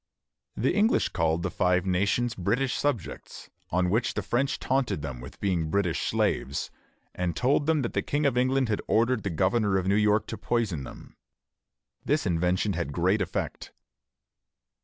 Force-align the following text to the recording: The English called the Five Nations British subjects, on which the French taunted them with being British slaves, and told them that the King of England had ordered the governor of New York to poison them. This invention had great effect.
The 0.57 0.73
English 0.73 1.09
called 1.09 1.43
the 1.43 1.51
Five 1.51 1.85
Nations 1.85 2.33
British 2.33 2.73
subjects, 2.73 3.51
on 3.69 3.91
which 3.91 4.15
the 4.15 4.23
French 4.23 4.57
taunted 4.57 5.03
them 5.03 5.21
with 5.21 5.39
being 5.39 5.69
British 5.69 6.07
slaves, 6.07 6.71
and 7.13 7.35
told 7.35 7.67
them 7.67 7.83
that 7.83 7.93
the 7.93 8.01
King 8.01 8.25
of 8.25 8.35
England 8.35 8.67
had 8.67 8.81
ordered 8.87 9.21
the 9.21 9.29
governor 9.29 9.77
of 9.77 9.85
New 9.85 9.93
York 9.93 10.25
to 10.29 10.39
poison 10.39 10.85
them. 10.85 11.17
This 12.03 12.25
invention 12.25 12.73
had 12.73 12.91
great 12.93 13.21
effect. 13.21 13.73